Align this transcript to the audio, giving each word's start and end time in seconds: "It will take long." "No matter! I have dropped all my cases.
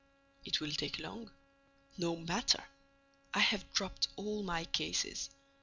"It 0.43 0.59
will 0.59 0.71
take 0.71 0.97
long." 0.97 1.29
"No 1.95 2.15
matter! 2.15 2.63
I 3.35 3.39
have 3.41 3.71
dropped 3.71 4.07
all 4.15 4.41
my 4.41 4.65
cases. 4.65 5.29